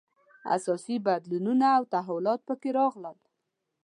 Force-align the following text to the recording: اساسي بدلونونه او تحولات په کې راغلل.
اساسي 0.55 0.95
بدلونونه 1.07 1.67
او 1.77 1.83
تحولات 1.93 2.39
په 2.47 2.53
کې 2.61 2.69
راغلل. 2.79 3.17